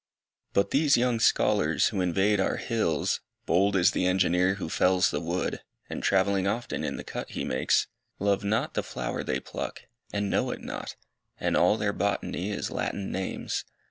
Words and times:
But 0.53 0.71
these 0.71 0.97
young 0.97 1.19
scholars, 1.19 1.89
who 1.89 2.01
invade 2.01 2.39
our 2.39 2.55
hills, 2.57 3.21
Bold 3.45 3.75
as 3.75 3.91
the 3.91 4.07
engineer 4.07 4.55
who 4.55 4.67
fells 4.67 5.11
the 5.11 5.21
wood, 5.21 5.61
And 5.91 6.01
travelling 6.01 6.47
often 6.47 6.83
in 6.83 6.95
the 6.97 7.03
cut 7.03 7.29
he 7.29 7.43
makes, 7.43 7.85
Love 8.17 8.43
not 8.43 8.73
the 8.73 8.81
flower 8.81 9.23
they 9.23 9.39
pluck, 9.39 9.83
and 10.11 10.27
know 10.27 10.49
it 10.49 10.61
not, 10.61 10.95
And 11.39 11.55
all 11.55 11.77
their 11.77 11.93
botany 11.93 12.49
is 12.49 12.71
Latin 12.71 13.11
names. 13.11 13.63